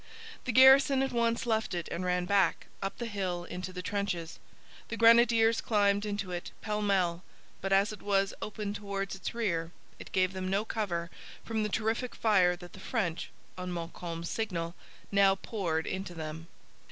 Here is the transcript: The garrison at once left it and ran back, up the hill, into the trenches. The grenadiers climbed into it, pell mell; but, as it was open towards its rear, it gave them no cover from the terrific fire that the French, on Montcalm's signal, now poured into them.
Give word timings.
The 0.45 0.51
garrison 0.51 1.03
at 1.03 1.11
once 1.11 1.45
left 1.45 1.75
it 1.75 1.87
and 1.91 2.03
ran 2.03 2.25
back, 2.25 2.65
up 2.81 2.97
the 2.97 3.05
hill, 3.05 3.43
into 3.43 3.71
the 3.71 3.83
trenches. 3.83 4.39
The 4.87 4.97
grenadiers 4.97 5.61
climbed 5.61 6.07
into 6.07 6.31
it, 6.31 6.49
pell 6.59 6.81
mell; 6.81 7.23
but, 7.61 7.71
as 7.71 7.93
it 7.93 8.01
was 8.01 8.33
open 8.41 8.73
towards 8.73 9.13
its 9.13 9.35
rear, 9.35 9.71
it 9.99 10.11
gave 10.11 10.33
them 10.33 10.49
no 10.49 10.65
cover 10.65 11.11
from 11.45 11.61
the 11.61 11.69
terrific 11.69 12.15
fire 12.15 12.55
that 12.55 12.73
the 12.73 12.79
French, 12.79 13.29
on 13.59 13.71
Montcalm's 13.71 14.27
signal, 14.31 14.73
now 15.11 15.35
poured 15.35 15.85
into 15.85 16.15
them. 16.15 16.47